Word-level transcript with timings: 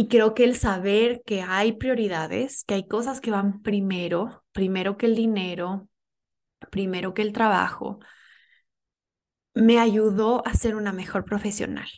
Y 0.00 0.06
creo 0.06 0.32
que 0.32 0.44
el 0.44 0.54
saber 0.54 1.22
que 1.26 1.42
hay 1.42 1.72
prioridades, 1.72 2.62
que 2.62 2.74
hay 2.74 2.86
cosas 2.86 3.20
que 3.20 3.32
van 3.32 3.62
primero, 3.62 4.44
primero 4.52 4.96
que 4.96 5.06
el 5.06 5.16
dinero, 5.16 5.88
primero 6.70 7.14
que 7.14 7.22
el 7.22 7.32
trabajo, 7.32 7.98
me 9.54 9.80
ayudó 9.80 10.46
a 10.46 10.54
ser 10.54 10.76
una 10.76 10.92
mejor 10.92 11.24
profesional. 11.24 11.88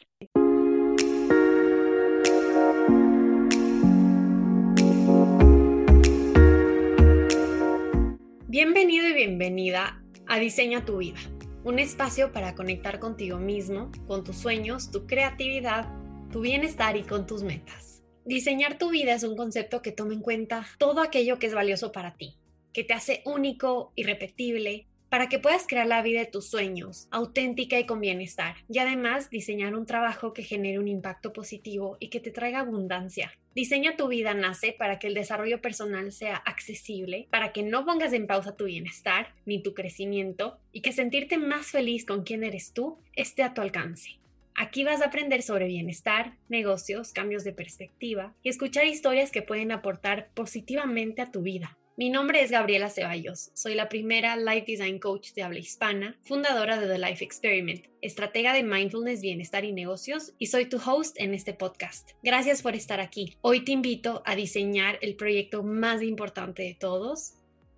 Bienvenido 8.47 9.09
y 9.09 9.13
bienvenida 9.13 10.03
a 10.27 10.39
Diseña 10.39 10.87
tu 10.87 10.97
vida, 10.97 11.19
un 11.65 11.79
espacio 11.79 12.33
para 12.33 12.55
conectar 12.55 12.99
contigo 12.99 13.37
mismo, 13.37 13.93
con 14.07 14.25
tus 14.25 14.37
sueños, 14.37 14.91
tu 14.91 15.07
creatividad, 15.07 15.87
tu 16.31 16.41
bienestar 16.41 16.97
y 16.97 17.03
con 17.03 17.27
tus 17.27 17.43
metas. 17.43 17.90
Diseñar 18.25 18.77
tu 18.77 18.91
vida 18.91 19.15
es 19.15 19.23
un 19.23 19.35
concepto 19.35 19.81
que 19.81 19.93
toma 19.93 20.13
en 20.13 20.21
cuenta 20.21 20.67
todo 20.79 21.01
aquello 21.01 21.39
que 21.39 21.47
es 21.47 21.55
valioso 21.55 21.91
para 21.91 22.17
ti, 22.17 22.37
que 22.73 22.85
te 22.85 22.93
hace 22.93 23.23
único, 23.25 23.93
irrepetible, 23.97 24.87
para 25.09 25.29
que 25.29 25.39
puedas 25.39 25.67
crear 25.67 25.87
la 25.87 26.03
vida 26.03 26.21
de 26.21 26.27
tus 26.27 26.49
sueños, 26.49 27.09
auténtica 27.11 27.79
y 27.79 27.87
con 27.87 27.99
bienestar, 27.99 28.57
y 28.69 28.79
además 28.79 29.31
diseñar 29.31 29.75
un 29.75 29.87
trabajo 29.87 30.33
que 30.35 30.45
genere 30.45 30.79
un 30.79 30.87
impacto 30.87 31.33
positivo 31.33 31.97
y 31.99 32.09
que 32.11 32.21
te 32.21 32.31
traiga 32.31 32.61
abundancia. 32.61 33.33
Diseña 33.55 33.97
tu 33.97 34.07
vida 34.07 34.35
nace 34.35 34.73
para 34.79 34.99
que 35.01 35.09
el 35.09 35.15
desarrollo 35.15 35.61
personal 35.61 36.13
sea 36.13 36.37
accesible, 36.37 37.27
para 37.31 37.53
que 37.53 37.65
no 37.65 37.85
pongas 37.85 38.13
en 38.13 38.29
pausa 38.29 38.55
tu 38.55 38.67
bienestar 38.67 39.35
ni 39.47 39.63
tu 39.63 39.75
crecimiento 39.75 40.59
y 40.73 40.83
que 40.83 40.93
sentirte 40.93 41.39
más 41.39 41.67
feliz 41.67 42.05
con 42.05 42.23
quien 42.23 42.45
eres 42.45 42.73
tú 42.73 42.99
esté 43.17 43.43
a 43.43 43.55
tu 43.55 43.63
alcance. 43.63 44.20
Aquí 44.61 44.85
vas 44.85 45.01
a 45.01 45.07
aprender 45.07 45.41
sobre 45.41 45.69
bienestar, 45.69 46.37
negocios, 46.51 47.15
cambios 47.15 47.45
de 47.45 47.55
perspectiva 47.55 48.35
y 48.43 48.51
escuchar 48.51 48.85
historias 48.85 49.31
que 49.31 49.41
pueden 49.41 49.73
aportar 49.73 50.29
positivamente 50.35 51.23
a 51.23 51.33
tu 51.33 51.41
vida. 51.41 51.79
Mi 51.97 52.11
nombre 52.11 52.43
es 52.43 52.51
Gabriela 52.51 52.91
Ceballos, 52.91 53.53
soy 53.55 53.75
la 53.75 53.89
primera 53.89 54.37
Life 54.37 54.67
Design 54.67 54.99
Coach 54.99 55.33
de 55.33 55.45
habla 55.45 55.61
hispana, 55.61 56.19
fundadora 56.21 56.79
de 56.79 56.89
The 56.89 56.99
Life 56.99 57.25
Experiment, 57.25 57.87
estratega 58.03 58.53
de 58.53 58.63
mindfulness, 58.63 59.23
bienestar 59.23 59.65
y 59.65 59.73
negocios, 59.73 60.35
y 60.39 60.49
soy 60.49 60.67
tu 60.67 60.77
host 60.77 61.19
en 61.19 61.33
este 61.33 61.55
podcast. 61.55 62.11
Gracias 62.23 62.61
por 62.61 62.75
estar 62.75 63.01
aquí. 63.01 63.39
Hoy 63.41 63.65
te 63.65 63.73
invito 63.73 64.23
a 64.27 64.37
diseñar 64.37 64.99
el 65.01 65.17
proyecto 65.17 65.63
más 65.63 66.03
importante 66.03 66.65
de 66.65 66.75
todos, 66.75 67.33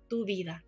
tu 0.09 0.25
vida. 0.25 0.65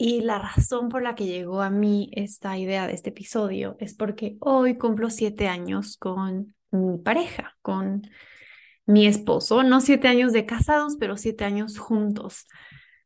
Y 0.00 0.20
la 0.20 0.38
razón 0.38 0.88
por 0.88 1.02
la 1.02 1.16
que 1.16 1.26
llegó 1.26 1.60
a 1.60 1.70
mí 1.70 2.08
esta 2.12 2.56
idea 2.56 2.86
de 2.86 2.92
este 2.94 3.10
episodio 3.10 3.76
es 3.80 3.94
porque 3.94 4.36
hoy 4.40 4.78
cumplo 4.78 5.10
siete 5.10 5.48
años 5.48 5.96
con 5.96 6.54
mi 6.70 6.98
pareja, 6.98 7.56
con 7.62 8.02
mi 8.86 9.06
esposo, 9.06 9.64
no 9.64 9.80
siete 9.80 10.06
años 10.06 10.32
de 10.32 10.46
casados, 10.46 10.96
pero 11.00 11.16
siete 11.16 11.44
años 11.44 11.78
juntos. 11.78 12.46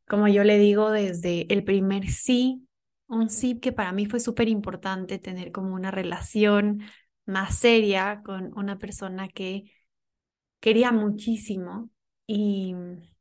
Como 0.07 0.29
yo 0.29 0.45
le 0.45 0.59
digo 0.59 0.91
desde 0.91 1.53
el 1.53 1.65
primer 1.65 2.09
sí, 2.11 2.69
un 3.09 3.31
sí 3.31 3.59
que 3.59 3.73
para 3.73 3.93
mí 3.93 4.05
fue 4.07 4.21
súper 4.21 4.49
importante 4.49 5.19
tener 5.19 5.51
como 5.51 5.75
una 5.75 5.91
relación 5.91 6.83
más 7.25 7.57
seria 7.57 8.23
con 8.23 8.53
una 8.57 8.79
persona 8.79 9.29
que 9.29 9.73
quería 10.61 10.93
muchísimo 10.93 11.91
y 12.27 12.75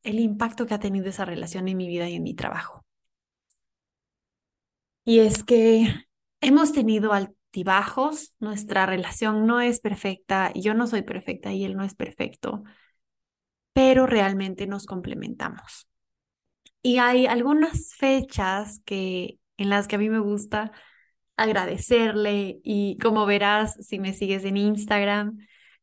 el 0.04 0.20
impacto 0.20 0.66
que 0.66 0.74
ha 0.74 0.80
tenido 0.80 1.08
esa 1.08 1.26
relación 1.26 1.68
en 1.70 1.78
mi 1.78 1.88
vida 1.88 2.10
y 2.10 2.16
en 2.16 2.24
mi 2.24 2.34
trabajo. 2.36 2.81
Y 5.04 5.20
es 5.20 5.44
que 5.44 6.06
hemos 6.42 6.74
tenido 6.74 7.14
al 7.14 7.36
altibajos, 7.52 8.34
nuestra 8.40 8.86
relación 8.86 9.46
no 9.46 9.60
es 9.60 9.82
perfecta, 9.82 10.54
yo 10.56 10.74
no 10.74 10.88
soy 10.88 11.02
perfecta 11.02 11.52
y 11.52 11.66
él 11.66 11.76
no 11.76 11.84
es 11.84 11.96
perfecto, 11.96 12.64
pero 13.74 14.08
realmente 14.08 14.68
nos 14.68 14.86
complementamos. 14.86 15.90
Y 16.82 17.00
hay 17.00 17.28
algunas 17.28 17.94
fechas 17.96 18.82
que 18.86 19.38
en 19.58 19.70
las 19.70 19.88
que 19.88 19.98
a 19.98 20.00
mí 20.00 20.10
me 20.10 20.20
gusta 20.20 20.72
agradecerle 21.36 22.62
y 22.64 22.98
como 23.00 23.26
verás 23.26 23.76
si 23.86 24.00
me 24.00 24.14
sigues 24.14 24.46
en 24.46 24.56
Instagram, 24.56 25.38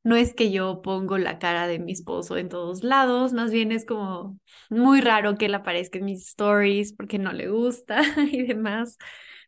no 0.09 0.17
es 0.17 0.35
que 0.35 0.51
yo 0.51 0.83
pongo 0.83 1.19
la 1.19 1.39
cara 1.39 1.67
de 1.67 1.79
mi 1.79 1.93
esposo 1.93 2.37
en 2.39 2.49
todos 2.49 2.83
lados, 2.85 3.33
más 3.33 3.51
bien 3.53 3.73
es 3.73 3.85
como 3.85 4.39
muy 4.71 5.01
raro 5.01 5.37
que 5.37 5.47
él 5.47 5.55
aparezca 5.55 5.99
en 5.99 6.07
mis 6.07 6.27
stories 6.29 6.93
porque 6.95 7.19
no 7.19 7.33
le 7.33 7.49
gusta 7.49 8.01
y 8.33 8.43
demás. 8.47 8.97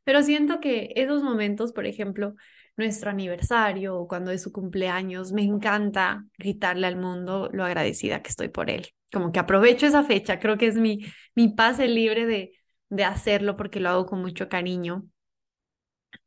Pero 0.05 0.23
siento 0.23 0.61
que 0.61 0.93
esos 0.97 1.23
momentos, 1.23 1.73
por 1.73 1.87
ejemplo, 1.87 2.35
nuestro 2.77 3.11
aniversario 3.11 3.97
o 3.97 4.09
cuando 4.09 4.31
es 4.31 4.43
su 4.43 4.53
cumpleaños, 4.53 5.33
me 5.33 5.43
encanta 5.45 6.25
gritarle 6.39 6.87
al 6.87 6.97
mundo 6.97 7.49
lo 7.53 7.65
agradecida 7.65 8.23
que 8.23 8.31
estoy 8.31 8.49
por 8.49 8.71
él. 8.71 8.89
Como 9.13 9.33
que 9.33 9.41
aprovecho 9.41 9.87
esa 9.87 10.05
fecha, 10.05 10.39
creo 10.41 10.57
que 10.59 10.67
es 10.69 10.77
mi, 10.77 11.05
mi 11.35 11.49
pase 11.49 11.89
libre 11.89 12.27
de, 12.27 12.53
de 12.89 13.05
hacerlo 13.05 13.57
porque 13.57 13.81
lo 13.81 13.91
hago 13.91 14.07
con 14.07 14.21
mucho 14.21 14.49
cariño. 14.49 15.05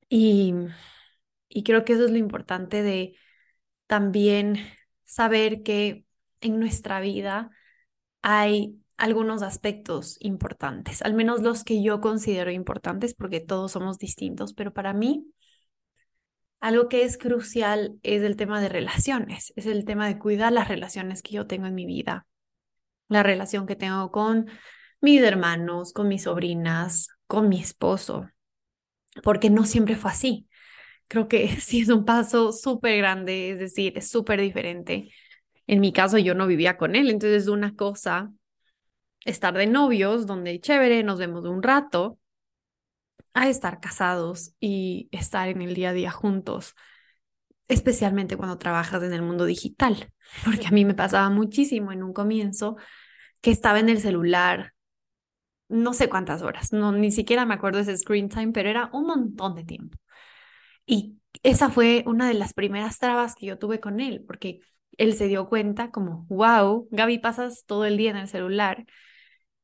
Y, 0.10 0.54
y 1.50 1.64
creo 1.64 1.86
que 1.86 1.94
eso 1.94 2.06
es 2.06 2.12
lo 2.12 2.18
importante 2.18 2.82
de 2.84 3.16
también 3.94 4.58
saber 5.06 5.62
que 5.62 6.04
en 6.42 6.60
nuestra 6.60 7.00
vida 7.00 7.52
hay 8.24 8.76
algunos 8.98 9.44
aspectos 9.44 10.18
importantes, 10.20 11.04
al 11.04 11.14
menos 11.14 11.44
los 11.44 11.64
que 11.64 11.84
yo 11.84 12.02
considero 12.02 12.50
importantes, 12.50 13.14
porque 13.14 13.40
todos 13.40 13.74
somos 13.74 14.00
distintos, 14.00 14.56
pero 14.56 14.74
para 14.74 14.94
mí 14.94 15.28
algo 16.60 16.90
que 16.90 17.04
es 17.04 17.20
crucial 17.20 18.00
es 18.02 18.24
el 18.24 18.36
tema 18.36 18.60
de 18.62 18.70
relaciones, 18.70 19.54
es 19.58 19.68
el 19.68 19.86
tema 19.86 20.08
de 20.08 20.18
cuidar 20.18 20.52
las 20.52 20.70
relaciones 20.70 21.22
que 21.22 21.36
yo 21.36 21.46
tengo 21.46 21.68
en 21.68 21.76
mi 21.76 21.86
vida, 21.86 22.26
la 23.10 23.22
relación 23.22 23.68
que 23.68 23.76
tengo 23.76 24.10
con 24.10 24.48
mis 25.02 25.22
hermanos, 25.22 25.94
con 25.94 26.08
mis 26.08 26.24
sobrinas, 26.24 27.10
con 27.28 27.48
mi 27.48 27.60
esposo, 27.60 28.28
porque 29.22 29.52
no 29.52 29.66
siempre 29.66 29.96
fue 29.96 30.10
así. 30.10 30.48
Creo 31.14 31.28
que 31.28 31.48
sí 31.62 31.82
es 31.82 31.90
un 31.90 32.06
paso 32.06 32.52
súper 32.52 32.98
grande, 32.98 33.52
es 33.52 33.60
decir, 33.60 33.96
es 33.98 34.10
súper 34.10 34.42
diferente. 34.42 35.12
En 35.68 35.80
mi 35.80 35.94
caso 35.94 36.18
yo 36.18 36.34
no 36.34 36.48
vivía 36.48 36.76
con 36.78 36.96
él, 36.96 37.10
entonces 37.12 37.48
una 37.48 37.76
cosa 37.76 38.32
estar 39.26 39.54
de 39.56 39.68
novios, 39.68 40.28
donde 40.28 40.60
chévere, 40.60 41.04
nos 41.04 41.20
vemos 41.20 41.46
un 41.46 41.64
rato, 41.64 42.20
a 43.34 43.50
estar 43.50 43.80
casados 43.80 44.54
y 44.60 45.10
estar 45.12 45.48
en 45.50 45.62
el 45.62 45.74
día 45.76 45.90
a 45.90 45.94
día 45.94 46.12
juntos, 46.12 46.76
especialmente 47.68 48.38
cuando 48.38 48.58
trabajas 48.58 49.04
en 49.04 49.14
el 49.14 49.22
mundo 49.22 49.46
digital, 49.46 50.12
porque 50.46 50.68
a 50.68 50.72
mí 50.72 50.86
me 50.86 50.96
pasaba 50.96 51.30
muchísimo 51.30 51.92
en 51.92 52.04
un 52.04 52.14
comienzo 52.14 52.78
que 53.42 53.52
estaba 53.52 53.80
en 53.80 53.90
el 53.90 54.02
celular 54.02 54.74
no 55.70 55.94
sé 55.94 56.10
cuántas 56.10 56.42
horas, 56.42 56.72
no 56.74 56.92
ni 56.92 57.12
siquiera 57.12 57.46
me 57.46 57.56
acuerdo 57.56 57.80
ese 57.80 57.98
screen 57.98 58.30
time, 58.30 58.52
pero 58.54 58.70
era 58.70 58.90
un 58.94 59.08
montón 59.08 59.56
de 59.56 59.64
tiempo. 59.64 59.98
Y 60.86 61.18
esa 61.44 61.70
fue 61.70 62.04
una 62.08 62.28
de 62.28 62.34
las 62.36 62.54
primeras 62.54 63.00
trabas 63.00 63.36
que 63.36 63.46
yo 63.46 63.58
tuve 63.60 63.80
con 63.80 64.00
él, 64.00 64.24
porque 64.26 64.60
él 64.98 65.14
se 65.14 65.28
dio 65.28 65.50
cuenta 65.50 65.92
como, 65.92 66.26
wow, 66.30 66.88
Gaby, 66.92 67.20
pasas 67.20 67.66
todo 67.66 67.86
el 67.86 67.98
día 67.98 68.12
en 68.12 68.18
el 68.18 68.28
celular 68.28 68.86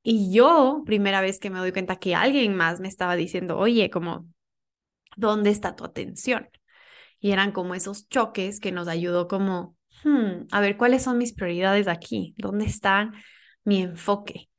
y 0.04 0.34
yo, 0.34 0.84
primera 0.86 1.22
vez 1.22 1.40
que 1.40 1.50
me 1.50 1.60
doy 1.60 1.72
cuenta 1.72 1.98
que 1.98 2.16
alguien 2.16 2.56
más 2.56 2.80
me 2.80 2.88
estaba 2.88 3.16
diciendo, 3.16 3.58
oye, 3.58 3.90
como, 3.90 4.28
¿dónde 5.18 5.50
está 5.52 5.76
tu 5.76 5.86
atención? 5.86 6.50
Y 7.20 7.32
eran 7.32 7.52
como 7.52 7.76
esos 7.76 8.10
choques 8.10 8.60
que 8.60 8.72
nos 8.72 8.88
ayudó 8.88 9.28
como, 9.28 9.78
hmm, 10.04 10.48
a 10.52 10.62
ver, 10.62 10.78
¿cuáles 10.78 11.04
son 11.04 11.18
mis 11.18 11.34
prioridades 11.34 11.88
aquí? 11.88 12.36
¿Dónde 12.38 12.66
está 12.66 13.12
mi 13.66 13.82
enfoque? 13.82 14.50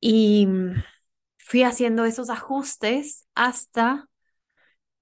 Y 0.00 0.48
fui 1.38 1.62
haciendo 1.62 2.04
esos 2.04 2.30
ajustes 2.30 3.26
hasta 3.34 4.08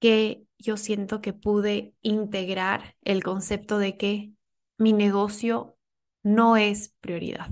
que 0.01 0.43
yo 0.61 0.77
siento 0.77 1.21
que 1.21 1.33
pude 1.33 1.95
integrar 2.03 2.97
el 3.03 3.23
concepto 3.23 3.79
de 3.79 3.97
que 3.97 4.33
mi 4.79 4.93
negocio 4.93 5.77
no 6.23 6.57
es 6.57 6.95
prioridad. 7.01 7.51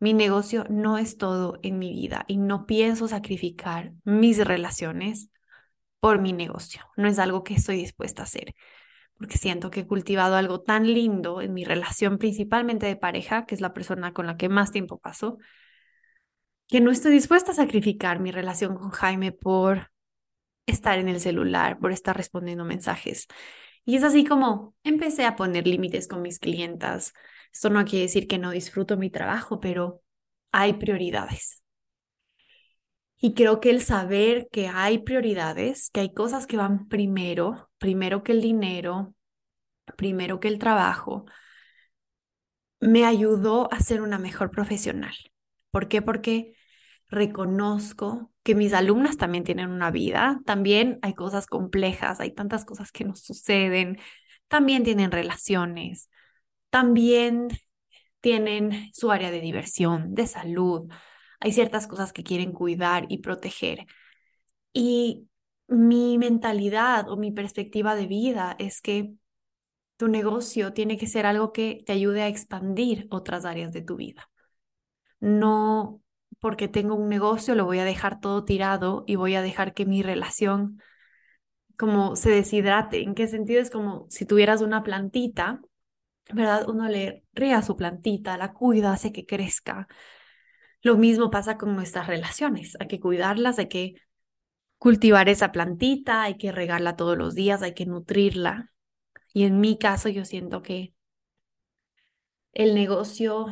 Mi 0.00 0.12
negocio 0.12 0.66
no 0.68 0.98
es 0.98 1.16
todo 1.16 1.58
en 1.62 1.78
mi 1.78 1.92
vida 1.92 2.24
y 2.28 2.36
no 2.36 2.66
pienso 2.66 3.08
sacrificar 3.08 3.92
mis 4.04 4.44
relaciones 4.44 5.30
por 6.00 6.20
mi 6.20 6.32
negocio. 6.32 6.82
No 6.96 7.08
es 7.08 7.18
algo 7.18 7.44
que 7.44 7.54
estoy 7.54 7.76
dispuesta 7.76 8.22
a 8.22 8.24
hacer, 8.24 8.54
porque 9.16 9.38
siento 9.38 9.70
que 9.70 9.80
he 9.80 9.86
cultivado 9.86 10.36
algo 10.36 10.60
tan 10.60 10.92
lindo 10.92 11.40
en 11.40 11.54
mi 11.54 11.64
relación 11.64 12.18
principalmente 12.18 12.86
de 12.86 12.96
pareja, 12.96 13.46
que 13.46 13.54
es 13.54 13.60
la 13.60 13.72
persona 13.72 14.12
con 14.12 14.26
la 14.26 14.36
que 14.36 14.48
más 14.48 14.72
tiempo 14.72 14.98
paso, 14.98 15.38
que 16.68 16.80
no 16.80 16.90
estoy 16.90 17.12
dispuesta 17.12 17.52
a 17.52 17.54
sacrificar 17.54 18.20
mi 18.20 18.30
relación 18.30 18.74
con 18.76 18.90
Jaime 18.90 19.32
por 19.32 19.90
estar 20.66 20.98
en 20.98 21.08
el 21.08 21.20
celular, 21.20 21.78
por 21.78 21.92
estar 21.92 22.16
respondiendo 22.16 22.64
mensajes. 22.64 23.26
Y 23.84 23.96
es 23.96 24.04
así 24.04 24.24
como 24.24 24.74
empecé 24.82 25.24
a 25.24 25.36
poner 25.36 25.66
límites 25.66 26.08
con 26.08 26.22
mis 26.22 26.38
clientas, 26.38 27.12
esto 27.52 27.70
no 27.70 27.84
quiere 27.84 28.06
decir 28.06 28.26
que 28.26 28.38
no 28.38 28.50
disfruto 28.50 28.96
mi 28.96 29.10
trabajo, 29.10 29.60
pero 29.60 30.02
hay 30.50 30.74
prioridades. 30.74 31.62
Y 33.16 33.34
creo 33.34 33.60
que 33.60 33.70
el 33.70 33.80
saber 33.80 34.48
que 34.50 34.68
hay 34.68 34.98
prioridades, 34.98 35.88
que 35.90 36.00
hay 36.00 36.12
cosas 36.12 36.46
que 36.46 36.56
van 36.56 36.88
primero, 36.88 37.70
primero 37.78 38.22
que 38.22 38.32
el 38.32 38.42
dinero, 38.42 39.14
primero 39.96 40.40
que 40.40 40.48
el 40.48 40.58
trabajo, 40.58 41.24
me 42.80 43.04
ayudó 43.06 43.72
a 43.72 43.80
ser 43.80 44.02
una 44.02 44.18
mejor 44.18 44.50
profesional. 44.50 45.14
¿Por 45.70 45.88
qué? 45.88 46.02
Porque 46.02 46.54
reconozco 47.08 48.33
que 48.44 48.54
mis 48.54 48.74
alumnas 48.74 49.16
también 49.16 49.42
tienen 49.42 49.70
una 49.70 49.90
vida, 49.90 50.40
también 50.44 50.98
hay 51.02 51.14
cosas 51.14 51.46
complejas, 51.46 52.20
hay 52.20 52.32
tantas 52.32 52.64
cosas 52.64 52.92
que 52.92 53.04
nos 53.04 53.20
suceden, 53.20 53.98
también 54.48 54.84
tienen 54.84 55.10
relaciones, 55.10 56.10
también 56.70 57.48
tienen 58.20 58.90
su 58.92 59.10
área 59.10 59.30
de 59.30 59.40
diversión, 59.40 60.14
de 60.14 60.26
salud, 60.26 60.90
hay 61.40 61.52
ciertas 61.52 61.86
cosas 61.86 62.12
que 62.12 62.22
quieren 62.22 62.52
cuidar 62.52 63.06
y 63.08 63.18
proteger. 63.18 63.86
Y 64.74 65.28
mi 65.68 66.18
mentalidad 66.18 67.08
o 67.10 67.16
mi 67.16 67.32
perspectiva 67.32 67.96
de 67.96 68.06
vida 68.06 68.56
es 68.58 68.82
que 68.82 69.14
tu 69.96 70.08
negocio 70.08 70.74
tiene 70.74 70.98
que 70.98 71.06
ser 71.06 71.26
algo 71.26 71.52
que 71.52 71.82
te 71.86 71.92
ayude 71.92 72.22
a 72.22 72.28
expandir 72.28 73.06
otras 73.10 73.46
áreas 73.46 73.72
de 73.72 73.82
tu 73.82 73.96
vida. 73.96 74.30
No 75.20 76.03
porque 76.44 76.68
tengo 76.68 76.94
un 76.94 77.08
negocio 77.08 77.54
lo 77.54 77.64
voy 77.64 77.78
a 77.78 77.86
dejar 77.86 78.20
todo 78.20 78.44
tirado 78.44 79.02
y 79.06 79.14
voy 79.14 79.34
a 79.34 79.40
dejar 79.40 79.72
que 79.72 79.86
mi 79.86 80.02
relación 80.02 80.78
como 81.78 82.16
se 82.16 82.28
deshidrate. 82.28 83.02
¿En 83.02 83.14
qué 83.14 83.28
sentido? 83.28 83.62
Es 83.62 83.70
como 83.70 84.06
si 84.10 84.26
tuvieras 84.26 84.60
una 84.60 84.82
plantita, 84.82 85.62
¿verdad? 86.34 86.68
Uno 86.68 86.86
le 86.86 87.24
ría 87.32 87.56
a 87.56 87.62
su 87.62 87.76
plantita, 87.76 88.36
la 88.36 88.52
cuida, 88.52 88.92
hace 88.92 89.10
que 89.10 89.24
crezca. 89.24 89.88
Lo 90.82 90.98
mismo 90.98 91.30
pasa 91.30 91.56
con 91.56 91.74
nuestras 91.74 92.08
relaciones. 92.08 92.76
Hay 92.78 92.88
que 92.88 93.00
cuidarlas, 93.00 93.58
hay 93.58 93.68
que 93.68 93.94
cultivar 94.76 95.30
esa 95.30 95.50
plantita, 95.50 96.24
hay 96.24 96.36
que 96.36 96.52
regarla 96.52 96.94
todos 96.94 97.16
los 97.16 97.34
días, 97.34 97.62
hay 97.62 97.72
que 97.72 97.86
nutrirla. 97.86 98.70
Y 99.32 99.44
en 99.44 99.60
mi 99.60 99.78
caso 99.78 100.10
yo 100.10 100.26
siento 100.26 100.60
que 100.60 100.92
el 102.52 102.74
negocio 102.74 103.46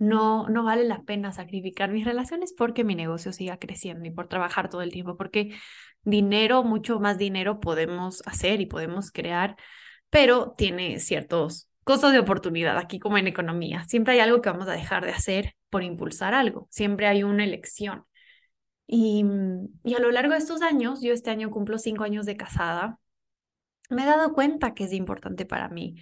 no, 0.00 0.48
no 0.48 0.64
vale 0.64 0.84
la 0.84 1.02
pena 1.02 1.30
sacrificar 1.30 1.92
mis 1.92 2.06
relaciones 2.06 2.54
porque 2.54 2.84
mi 2.84 2.94
negocio 2.94 3.32
siga 3.32 3.58
creciendo 3.58 4.06
y 4.06 4.10
por 4.10 4.28
trabajar 4.28 4.70
todo 4.70 4.80
el 4.80 4.90
tiempo, 4.90 5.16
porque 5.16 5.54
dinero, 6.02 6.64
mucho 6.64 6.98
más 7.00 7.18
dinero 7.18 7.60
podemos 7.60 8.22
hacer 8.26 8.62
y 8.62 8.66
podemos 8.66 9.12
crear, 9.12 9.56
pero 10.08 10.54
tiene 10.56 10.98
ciertos 11.00 11.68
costos 11.84 12.12
de 12.12 12.18
oportunidad 12.18 12.78
aquí 12.78 12.98
como 12.98 13.18
en 13.18 13.26
economía. 13.26 13.84
Siempre 13.84 14.14
hay 14.14 14.20
algo 14.20 14.40
que 14.40 14.48
vamos 14.48 14.68
a 14.68 14.72
dejar 14.72 15.04
de 15.04 15.12
hacer 15.12 15.54
por 15.68 15.82
impulsar 15.82 16.32
algo, 16.32 16.66
siempre 16.70 17.06
hay 17.06 17.22
una 17.22 17.44
elección. 17.44 18.06
Y, 18.86 19.22
y 19.84 19.94
a 19.94 20.00
lo 20.00 20.10
largo 20.10 20.32
de 20.32 20.38
estos 20.38 20.62
años, 20.62 21.02
yo 21.02 21.12
este 21.12 21.30
año 21.30 21.50
cumplo 21.50 21.78
cinco 21.78 22.04
años 22.04 22.24
de 22.24 22.38
casada, 22.38 22.98
me 23.90 24.04
he 24.04 24.06
dado 24.06 24.32
cuenta 24.32 24.72
que 24.72 24.84
es 24.84 24.94
importante 24.94 25.44
para 25.44 25.68
mí. 25.68 25.96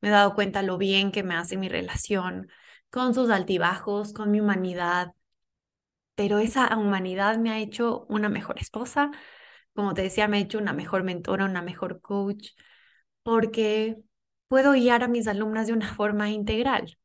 Me 0.00 0.08
he 0.08 0.12
dado 0.12 0.34
cuenta 0.34 0.62
lo 0.62 0.78
bien 0.78 1.12
que 1.12 1.22
me 1.22 1.34
hace 1.34 1.56
mi 1.56 1.68
relación, 1.68 2.48
con 2.90 3.14
sus 3.14 3.30
altibajos, 3.30 4.12
con 4.12 4.30
mi 4.30 4.40
humanidad. 4.40 5.14
Pero 6.14 6.38
esa 6.38 6.76
humanidad 6.76 7.38
me 7.38 7.50
ha 7.50 7.58
hecho 7.58 8.06
una 8.08 8.28
mejor 8.28 8.58
esposa, 8.58 9.10
como 9.74 9.94
te 9.94 10.02
decía, 10.02 10.28
me 10.28 10.38
ha 10.38 10.40
hecho 10.40 10.58
una 10.58 10.72
mejor 10.72 11.04
mentora, 11.04 11.44
una 11.44 11.62
mejor 11.62 12.00
coach, 12.00 12.50
porque 13.22 13.98
puedo 14.48 14.72
guiar 14.72 15.04
a 15.04 15.08
mis 15.08 15.28
alumnas 15.28 15.66
de 15.68 15.74
una 15.74 15.94
forma 15.94 16.30
integral. 16.30 16.98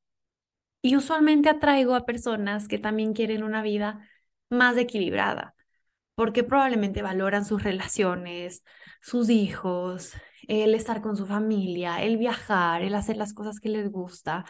Y 0.81 0.95
usualmente 0.95 1.49
atraigo 1.49 1.95
a 1.95 2.05
personas 2.05 2.67
que 2.67 2.79
también 2.79 3.13
quieren 3.13 3.43
una 3.43 3.61
vida 3.61 4.07
más 4.49 4.77
equilibrada, 4.77 5.55
porque 6.15 6.43
probablemente 6.43 7.01
valoran 7.01 7.45
sus 7.45 7.63
relaciones, 7.63 8.63
sus 9.01 9.29
hijos, 9.29 10.13
el 10.47 10.75
estar 10.75 11.01
con 11.01 11.17
su 11.17 11.25
familia, 11.27 12.03
el 12.03 12.17
viajar, 12.17 12.81
el 12.83 12.95
hacer 12.95 13.17
las 13.17 13.33
cosas 13.33 13.59
que 13.59 13.69
les 13.69 13.91
gusta 13.91 14.45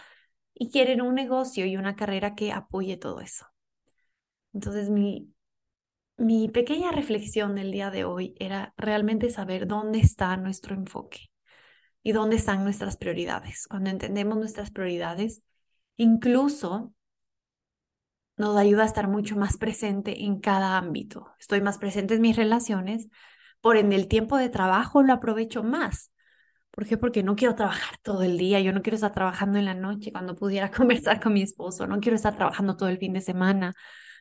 y 0.53 0.69
quieren 0.71 1.01
un 1.01 1.15
negocio 1.15 1.65
y 1.65 1.77
una 1.77 1.95
carrera 1.95 2.36
que 2.36 2.51
apoye 2.51 2.98
todo 2.98 3.21
eso. 3.21 3.45
Entonces 4.53 4.89
mi, 4.89 5.33
mi 6.18 6.50
pequeña 6.50 6.92
reflexión 6.92 7.56
del 7.56 7.71
día 7.71 7.89
de 7.92 8.06
hoy 8.06 8.36
era 8.39 8.74
realmente 8.77 9.30
saber 9.30 9.68
dónde 9.68 10.00
está 10.00 10.36
nuestro 10.38 10.75
enfoque 10.75 11.31
y 12.03 12.12
dónde 12.12 12.36
están 12.36 12.63
nuestras 12.63 12.98
prioridades. 12.98 13.68
Cuando 13.68 13.89
entendemos 13.89 14.38
nuestras 14.38 14.71
prioridades, 14.71 15.42
incluso 15.98 16.94
nos 18.38 18.57
ayuda 18.57 18.83
a 18.83 18.88
estar 18.88 19.07
mucho 19.07 19.36
más 19.36 19.57
presente 19.57 20.24
en 20.24 20.39
cada 20.39 20.77
ámbito. 20.77 21.31
Estoy 21.39 21.62
más 21.62 21.77
presente 21.77 22.15
en 22.15 22.21
mis 22.21 22.36
relaciones, 22.36 23.07
por 23.62 23.77
ende 23.77 23.95
el 23.95 24.07
tiempo 24.07 24.38
de 24.38 24.50
trabajo 24.50 25.03
lo 25.03 25.13
aprovecho 25.13 25.63
más. 25.63 26.12
¿Por 26.71 26.88
qué? 26.88 26.97
Porque 26.97 27.21
no 27.21 27.35
quiero 27.35 27.56
trabajar 27.56 27.97
todo 28.01 28.23
el 28.23 28.38
día, 28.38 28.62
yo 28.62 28.71
no 28.71 28.81
quiero 28.81 28.95
estar 28.95 29.12
trabajando 29.13 29.59
en 29.59 29.65
la 29.65 29.73
noche 29.73 30.12
cuando 30.12 30.35
pudiera 30.35 30.71
conversar 30.71 31.19
con 31.21 31.33
mi 31.33 31.41
esposo, 31.41 31.88
no 31.88 32.00
quiero 32.00 32.15
estar 32.15 32.35
trabajando 32.35 32.77
todo 32.77 32.89
el 32.89 32.97
fin 32.97 33.13
de 33.13 33.21
semana, 33.21 33.73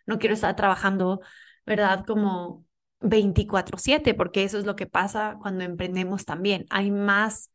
no 0.06 0.19
quiero 0.19 0.35
estar 0.35 0.55
trabajando, 0.56 1.20
¿verdad? 1.64 2.05
Como 2.06 2.67
24/7, 3.00 4.14
porque 4.14 4.44
eso 4.44 4.58
es 4.58 4.67
lo 4.67 4.76
que 4.76 4.87
pasa 4.87 5.37
cuando 5.41 5.64
emprendemos 5.64 6.25
también. 6.25 6.67
Hay 6.70 6.91
más, 6.91 7.52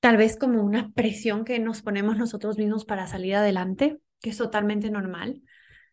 tal 0.00 0.16
vez 0.16 0.36
como 0.36 0.62
una 0.62 0.90
presión 0.92 1.44
que 1.44 1.58
nos 1.58 1.82
ponemos 1.82 2.16
nosotros 2.16 2.58
mismos 2.58 2.84
para 2.84 3.06
salir 3.06 3.36
adelante, 3.36 3.98
que 4.20 4.30
es 4.30 4.38
totalmente 4.38 4.90
normal. 4.90 5.42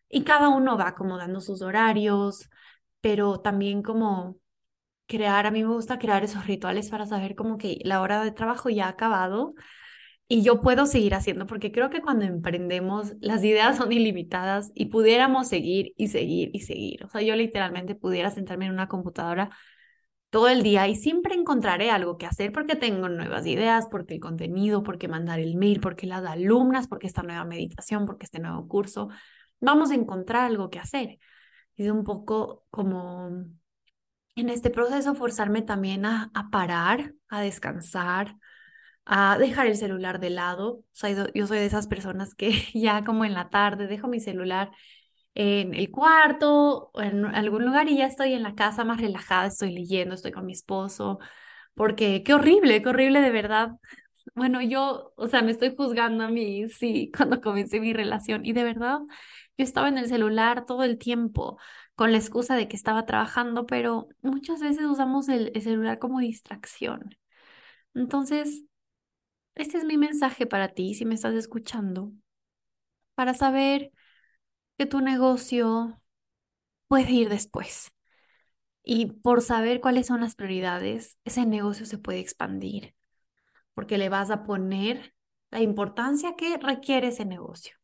Y 0.08 0.24
cada 0.24 0.48
uno 0.48 0.76
va 0.76 0.88
acomodando 0.88 1.40
sus 1.40 1.62
horarios, 1.62 2.50
pero 3.00 3.40
también 3.40 3.82
como 3.82 4.41
crear, 5.06 5.46
a 5.46 5.50
mí 5.50 5.62
me 5.62 5.72
gusta 5.72 5.98
crear 5.98 6.24
esos 6.24 6.46
rituales 6.46 6.90
para 6.90 7.06
saber 7.06 7.34
como 7.34 7.58
que 7.58 7.78
la 7.84 8.00
hora 8.00 8.22
de 8.24 8.32
trabajo 8.32 8.70
ya 8.70 8.86
ha 8.86 8.90
acabado 8.90 9.54
y 10.28 10.42
yo 10.42 10.60
puedo 10.62 10.86
seguir 10.86 11.14
haciendo, 11.14 11.46
porque 11.46 11.72
creo 11.72 11.90
que 11.90 12.00
cuando 12.00 12.24
emprendemos 12.24 13.14
las 13.20 13.44
ideas 13.44 13.76
son 13.76 13.92
ilimitadas 13.92 14.72
y 14.74 14.86
pudiéramos 14.86 15.48
seguir 15.48 15.92
y 15.96 16.08
seguir 16.08 16.50
y 16.54 16.60
seguir. 16.60 17.04
O 17.04 17.08
sea, 17.10 17.20
yo 17.22 17.36
literalmente 17.36 17.94
pudiera 17.94 18.30
sentarme 18.30 18.66
en 18.66 18.72
una 18.72 18.88
computadora 18.88 19.50
todo 20.30 20.48
el 20.48 20.62
día 20.62 20.88
y 20.88 20.96
siempre 20.96 21.34
encontraré 21.34 21.90
algo 21.90 22.16
que 22.16 22.26
hacer 22.26 22.52
porque 22.52 22.76
tengo 22.76 23.08
nuevas 23.10 23.46
ideas, 23.46 23.86
porque 23.90 24.14
el 24.14 24.20
contenido, 24.20 24.82
porque 24.82 25.08
mandar 25.08 25.40
el 25.40 25.56
mail, 25.56 25.80
porque 25.80 26.06
las 26.06 26.24
alumnas, 26.24 26.88
porque 26.88 27.06
esta 27.06 27.22
nueva 27.22 27.44
meditación, 27.44 28.06
porque 28.06 28.24
este 28.24 28.38
nuevo 28.40 28.66
curso, 28.68 29.10
vamos 29.60 29.90
a 29.90 29.94
encontrar 29.94 30.46
algo 30.46 30.70
que 30.70 30.78
hacer. 30.78 31.18
Es 31.76 31.90
un 31.90 32.04
poco 32.04 32.64
como 32.70 33.44
en 34.34 34.48
este 34.48 34.70
proceso 34.70 35.14
forzarme 35.14 35.62
también 35.62 36.06
a, 36.06 36.30
parar, 36.50 37.14
a 37.28 37.40
descansar, 37.40 38.36
a 39.04 39.38
dejar 39.38 39.66
el 39.66 39.76
celular 39.76 40.20
de 40.20 40.30
lado. 40.30 40.84
yo 41.34 41.46
soy 41.46 41.58
de 41.58 41.66
esas 41.66 41.86
personas 41.86 42.34
que 42.34 42.52
ya 42.74 43.04
como 43.04 43.24
en 43.24 43.34
la 43.34 43.50
tarde 43.50 43.86
dejo 43.86 44.08
mi 44.08 44.20
celular 44.20 44.70
en 45.34 45.74
el 45.74 45.90
cuarto 45.90 46.90
o 46.92 47.02
en 47.02 47.24
algún 47.26 47.64
lugar 47.64 47.88
y 47.88 47.98
ya 47.98 48.06
estoy 48.06 48.34
en 48.34 48.42
la 48.42 48.54
casa 48.54 48.84
más 48.84 49.00
relajada, 49.00 49.46
estoy 49.46 49.72
leyendo, 49.72 50.14
estoy 50.14 50.32
con 50.32 50.46
mi 50.46 50.52
esposo, 50.52 51.18
porque 51.74 52.22
qué 52.22 52.34
horrible, 52.34 52.82
qué 52.82 52.88
horrible 52.90 53.20
de 53.22 53.30
verdad. 53.30 53.72
Bueno, 54.34 54.60
yo, 54.62 55.12
o 55.16 55.28
sea, 55.28 55.42
me 55.42 55.50
estoy 55.50 55.74
juzgando 55.76 56.24
a 56.24 56.28
mí, 56.30 56.68
sí, 56.68 57.10
cuando 57.16 57.40
comencé 57.40 57.80
mi 57.80 57.92
relación 57.92 58.44
y 58.46 58.52
de 58.52 58.64
verdad 58.64 59.00
yo 59.58 59.64
estaba 59.64 59.88
en 59.88 59.98
el 59.98 60.08
celular 60.08 60.64
todo 60.66 60.82
el 60.84 60.98
tiempo 60.98 61.58
con 61.94 62.12
la 62.12 62.18
excusa 62.18 62.56
de 62.56 62.68
que 62.68 62.76
estaba 62.76 63.06
trabajando, 63.06 63.66
pero 63.66 64.08
muchas 64.22 64.60
veces 64.60 64.84
usamos 64.84 65.28
el, 65.28 65.52
celular 65.62 65.98
como 65.98 66.20
distracción. 66.20 67.16
Entonces, 67.94 68.64
este 69.54 69.78
es 69.78 69.84
mi 69.84 69.98
mensaje 69.98 70.46
para 70.46 70.68
ti, 70.70 70.94
si 70.94 71.04
me 71.04 71.14
estás 71.14 71.34
escuchando, 71.34 72.12
para 73.14 73.34
saber 73.34 73.92
que 74.78 74.86
tu 74.86 75.00
negocio 75.00 76.00
puede 76.88 77.12
ir 77.12 77.28
después. 77.28 77.92
Y 78.84 79.06
por 79.06 79.42
saber 79.42 79.80
cuáles 79.80 80.06
son 80.08 80.20
las 80.22 80.34
prioridades, 80.34 81.18
ese 81.24 81.46
negocio 81.46 81.86
se 81.86 81.98
puede 81.98 82.20
expandir, 82.20 82.94
porque 83.74 83.98
le 83.98 84.08
vas 84.08 84.30
a 84.30 84.44
poner 84.44 85.14
la 85.50 85.60
importancia 85.62 86.34
que 86.36 86.56
requiere 86.58 87.08
ese 87.08 87.24
negocio 87.24 87.81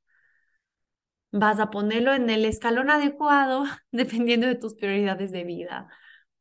vas 1.31 1.61
a 1.61 1.71
ponerlo 1.71 2.15
en 2.15 2.31
el 2.31 2.45
escalón 2.45 2.91
adecuado 2.91 3.65
dependiendo 3.93 4.47
de 4.47 4.55
tus 4.55 4.75
prioridades 4.75 5.33
de 5.33 5.45
vida. 5.45 5.89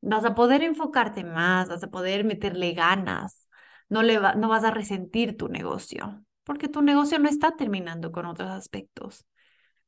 Vas 0.01 0.25
a 0.25 0.35
poder 0.35 0.63
enfocarte 0.63 1.23
más, 1.23 1.69
vas 1.69 1.83
a 1.83 1.89
poder 1.89 2.23
meterle 2.23 2.73
ganas, 2.73 3.47
no, 3.89 4.03
le 4.03 4.19
no 4.19 4.49
vas 4.49 4.63
a 4.63 4.71
resentir 4.71 5.37
tu 5.37 5.49
negocio, 5.49 6.23
porque 6.43 6.67
tu 6.67 6.81
negocio 6.81 7.19
no 7.19 7.29
está 7.29 7.55
terminando 7.55 8.11
con 8.11 8.25
otros 8.25 8.49
aspectos. 8.49 9.25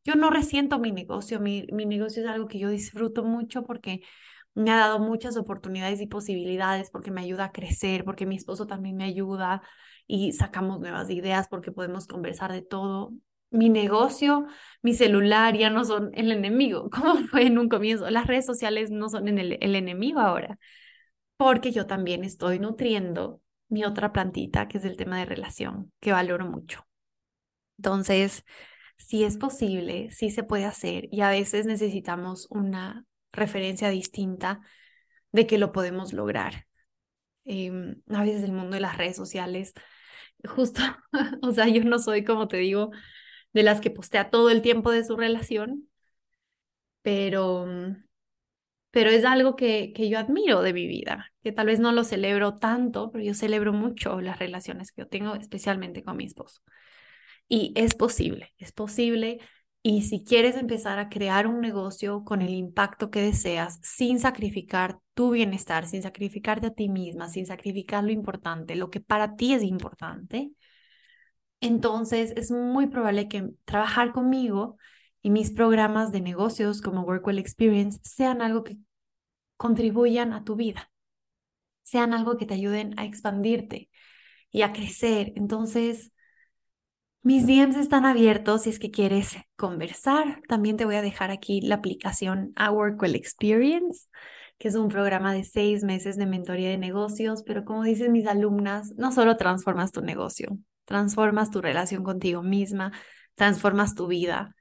Yo 0.03 0.15
no 0.15 0.29
resiento 0.29 0.79
mi 0.79 0.91
negocio, 0.91 1.39
mi, 1.39 1.67
mi 1.71 1.85
negocio 1.85 2.23
es 2.23 2.29
algo 2.29 2.47
que 2.47 2.59
yo 2.59 2.69
disfruto 2.69 3.23
mucho 3.23 3.63
porque 3.63 4.01
me 4.55 4.71
ha 4.71 4.77
dado 4.77 4.99
muchas 4.99 5.37
oportunidades 5.37 6.01
y 6.01 6.07
posibilidades, 6.07 6.89
porque 6.89 7.11
me 7.11 7.21
ayuda 7.21 7.45
a 7.45 7.51
crecer, 7.51 8.03
porque 8.03 8.25
mi 8.25 8.35
esposo 8.35 8.65
también 8.67 8.95
me 8.97 9.05
ayuda 9.05 9.61
y 10.07 10.33
sacamos 10.33 10.79
nuevas 10.79 11.09
ideas, 11.09 11.47
porque 11.49 11.71
podemos 11.71 12.07
conversar 12.07 12.51
de 12.51 12.61
todo 12.61 13.13
mi 13.51 13.69
negocio, 13.69 14.47
mi 14.81 14.93
celular 14.93 15.57
ya 15.57 15.69
no 15.69 15.83
son 15.85 16.11
el 16.13 16.31
enemigo, 16.31 16.89
como 16.91 17.17
fue 17.27 17.47
en 17.47 17.57
un 17.57 17.69
comienzo. 17.69 18.09
Las 18.09 18.27
redes 18.27 18.45
sociales 18.45 18.91
no 18.91 19.09
son 19.09 19.27
el, 19.27 19.75
enemigo 19.75 20.19
ahora, 20.19 20.59
porque 21.37 21.71
yo 21.71 21.87
también 21.87 22.23
estoy 22.23 22.59
nutriendo 22.59 23.41
mi 23.69 23.83
otra 23.85 24.11
plantita, 24.11 24.67
que 24.67 24.79
es 24.79 24.85
el 24.85 24.97
tema 24.97 25.19
de 25.19 25.25
relación, 25.25 25.91
que 25.99 26.11
valoro 26.11 26.45
mucho. 26.45 26.85
Entonces, 27.77 28.45
si 28.97 29.23
es 29.23 29.37
posible, 29.37 30.11
sí 30.11 30.31
se 30.31 30.43
puede 30.43 30.65
hacer 30.65 31.07
y 31.11 31.21
a 31.21 31.29
veces 31.29 31.65
necesitamos 31.65 32.47
una 32.49 33.05
referencia 33.31 33.89
distinta 33.89 34.61
de 35.31 35.47
que 35.47 35.57
lo 35.57 35.71
podemos 35.71 36.13
lograr. 36.13 36.67
Em, 37.45 38.01
a 38.09 38.23
veces 38.23 38.43
el 38.43 38.51
mundo 38.51 38.75
de 38.75 38.81
las 38.81 38.97
redes 38.97 39.15
sociales, 39.15 39.73
justo, 40.43 40.81
o 41.41 41.51
sea, 41.51 41.67
yo 41.67 41.83
no 41.83 41.99
soy, 41.99 42.23
como 42.23 42.47
te 42.47 42.57
digo, 42.57 42.91
de 43.53 43.63
las 43.63 43.81
que 43.81 43.91
postea 43.91 44.29
todo 44.29 44.49
el 44.49 44.61
tiempo 44.61 44.91
de 44.91 45.03
su 45.03 45.15
relación, 45.15 45.89
pero, 47.01 47.65
pero 48.91 49.09
es 49.09 49.25
algo 49.25 49.55
que, 49.55 49.93
que 49.93 50.09
yo 50.09 50.19
admiro 50.19 50.61
de 50.61 50.73
mi 50.73 50.87
vida, 50.87 51.31
que 51.43 51.51
tal 51.51 51.67
vez 51.67 51.79
no 51.79 51.91
lo 51.91 52.03
celebro 52.03 52.57
tanto, 52.57 53.11
pero 53.11 53.23
yo 53.23 53.33
celebro 53.33 53.73
mucho 53.73 54.21
las 54.21 54.39
relaciones 54.39 54.91
que 54.91 55.03
yo 55.03 55.07
tengo, 55.07 55.35
especialmente 55.35 56.03
con 56.03 56.17
mi 56.17 56.25
esposo. 56.25 56.61
Y 57.47 57.73
es 57.75 57.95
posible, 57.95 58.53
es 58.57 58.71
posible. 58.71 59.39
Y 59.81 60.03
si 60.03 60.23
quieres 60.23 60.55
empezar 60.55 60.99
a 60.99 61.09
crear 61.09 61.47
un 61.47 61.61
negocio 61.61 62.23
con 62.23 62.41
el 62.41 62.53
impacto 62.53 63.09
que 63.09 63.21
deseas, 63.21 63.79
sin 63.81 64.19
sacrificar 64.19 64.99
tu 65.13 65.31
bienestar, 65.31 65.87
sin 65.87 66.03
sacrificarte 66.03 66.67
a 66.67 66.73
ti 66.73 66.89
misma, 66.89 67.29
sin 67.29 67.45
sacrificar 67.45 68.03
lo 68.03 68.11
importante, 68.11 68.75
lo 68.75 68.89
que 68.89 68.99
para 68.99 69.35
ti 69.35 69.53
es 69.53 69.63
importante, 69.63 70.51
entonces 71.61 72.33
es 72.35 72.51
muy 72.51 72.87
probable 72.87 73.27
que 73.27 73.49
trabajar 73.65 74.11
conmigo 74.13 74.77
y 75.21 75.29
mis 75.29 75.51
programas 75.51 76.11
de 76.11 76.21
negocios 76.21 76.81
como 76.81 77.01
Workwell 77.01 77.39
Experience 77.39 77.99
sean 78.03 78.41
algo 78.41 78.63
que 78.63 78.77
contribuyan 79.57 80.33
a 80.33 80.43
tu 80.43 80.55
vida, 80.55 80.91
sean 81.81 82.13
algo 82.13 82.37
que 82.37 82.45
te 82.45 82.53
ayuden 82.53 82.97
a 82.97 83.05
expandirte 83.05 83.89
y 84.51 84.61
a 84.61 84.73
crecer. 84.73 85.33
Entonces, 85.35 86.11
mis 87.21 87.45
DMs 87.45 87.75
están 87.75 88.05
abiertos 88.05 88.63
si 88.63 88.69
es 88.69 88.79
que 88.79 88.91
quieres 88.91 89.35
conversar. 89.57 90.41
También 90.47 90.77
te 90.77 90.85
voy 90.85 90.95
a 90.95 91.01
dejar 91.01 91.31
aquí 91.31 91.61
la 91.61 91.75
aplicación 91.75 92.53
A 92.55 92.71
Workwell 92.71 93.15
Experience, 93.15 94.07
que 94.57 94.69
es 94.69 94.75
un 94.75 94.87
programa 94.87 95.33
de 95.33 95.43
seis 95.43 95.83
meses 95.83 96.15
de 96.15 96.25
mentoría 96.25 96.69
de 96.69 96.77
negocios, 96.77 97.43
pero 97.45 97.65
como 97.65 97.83
dicen 97.83 98.13
mis 98.13 98.27
alumnas, 98.27 98.93
no 98.97 99.11
solo 99.11 99.35
transformas 99.35 99.91
tu 99.91 100.01
negocio, 100.01 100.57
transformas 100.89 101.51
tu 101.51 101.61
relación 101.61 102.03
contigo 102.03 102.41
misma, 102.41 102.91
transformas 103.35 103.93
tu 103.93 104.07
vida. 104.07 104.55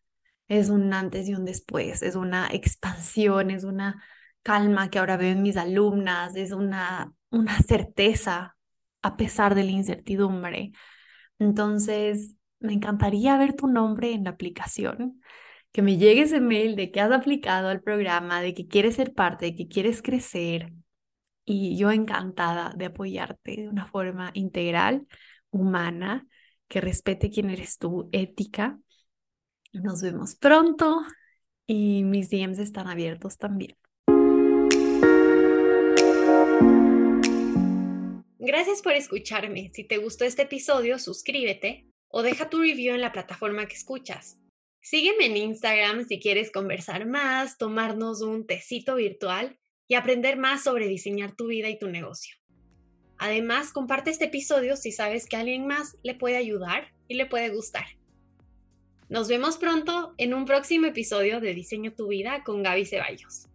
Es 0.47 0.68
un 0.68 0.92
antes 0.92 1.26
y 1.26 1.35
un 1.35 1.47
después, 1.47 2.02
es 2.02 2.16
una 2.16 2.49
expansión, 2.52 3.50
es 3.50 3.64
una 3.64 4.02
calma 4.42 4.90
que 4.90 4.99
ahora 4.99 5.16
veo 5.16 5.32
en 5.32 5.42
mis 5.42 5.56
alumnas, 5.56 6.37
es 6.37 6.52
una, 6.52 7.12
una 7.30 7.58
certeza 7.62 8.56
a 9.02 9.16
pesar 9.16 9.54
de 9.54 9.64
la 9.64 9.70
incertidumbre. 9.70 10.73
Entonces, 11.38 12.35
me 12.61 12.75
encantaría 12.75 13.38
ver 13.38 13.54
tu 13.54 13.66
nombre 13.66 14.12
en 14.12 14.25
la 14.25 14.30
aplicación, 14.30 15.23
que 15.73 15.80
me 15.82 15.97
llegue 15.97 16.23
ese 16.23 16.40
mail 16.40 16.76
de 16.76 16.90
que 16.90 17.00
has 17.00 17.11
aplicado 17.12 17.68
al 17.68 17.80
programa, 17.80 18.42
de 18.42 18.52
que 18.52 18.66
quieres 18.68 18.97
ser 18.97 19.14
parte, 19.14 19.47
de 19.47 19.54
que 19.54 19.68
quieres 19.68 20.02
crecer. 20.02 20.73
Y 21.47 21.78
yo 21.78 21.90
encantada 21.90 22.75
de 22.76 22.87
apoyarte 22.87 23.62
de 23.62 23.68
una 23.68 23.87
forma 23.87 24.30
integral, 24.35 25.06
humana, 25.50 26.26
que 26.69 26.81
respete 26.81 27.31
quién 27.31 27.50
eres 27.50 27.78
tú, 27.78 28.09
ética. 28.12 28.78
Nos 29.73 30.02
vemos 30.02 30.37
pronto 30.37 31.02
y 31.67 32.05
mis 32.05 32.31
DMs 32.31 32.59
están 32.59 32.88
abiertos 32.88 33.37
también. 33.38 33.76
Gracias 38.38 38.81
por 38.81 38.95
escucharme. 38.95 39.71
Si 39.75 39.85
te 39.85 39.99
gustó 39.99 40.25
este 40.25 40.43
episodio, 40.43 40.99
suscríbete 40.99 41.87
o 42.09 42.23
deja 42.23 42.49
tu 42.49 42.61
review 42.61 42.95
en 42.95 43.02
la 43.02 43.12
plataforma 43.12 43.67
que 43.67 43.75
escuchas. 43.76 44.40
Sígueme 44.81 45.26
en 45.26 45.37
Instagram 45.37 46.07
si 46.07 46.19
quieres 46.19 46.50
conversar 46.50 47.07
más, 47.07 47.59
tomarnos 47.59 48.23
un 48.23 48.47
tecito 48.47 48.95
virtual 48.95 49.59
y 49.87 49.97
aprender 49.97 50.38
más 50.38 50.64
sobre 50.64 50.88
diseñar 50.88 51.37
tu 51.37 51.49
vida 51.49 51.69
y 51.69 51.78
tu 51.78 51.88
negocio. 51.88 52.38
Además, 53.19 53.73
comparte 53.73 54.11
este 54.11 54.27
episodio 54.27 54.77
si 54.77 54.93
sabes 54.93 55.27
que 55.27 55.37
alguien 55.37 55.67
más 55.67 55.97
le 56.03 56.15
puede 56.15 56.37
ayudar 56.37 56.93
y 57.09 57.15
le 57.15 57.27
puede 57.27 57.51
gustar. 57.51 57.85
Nos 59.09 59.29
vemos 59.29 59.57
pronto 59.57 60.15
en 60.19 60.35
un 60.35 60.45
próximo 60.45 60.87
episodio 60.87 61.41
de 61.41 61.55
Diseño 61.55 61.93
tu 61.93 62.09
vida 62.09 62.43
con 62.45 62.63
Gaby 62.63 62.85
Ceballos. 62.85 63.49